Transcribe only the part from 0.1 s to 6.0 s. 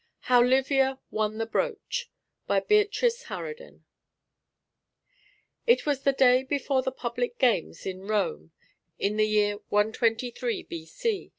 HOW LIVIA WON THE BROOCH By Beatrice Harraden It